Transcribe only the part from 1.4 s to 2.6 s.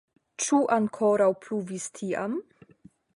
pluvis tiam?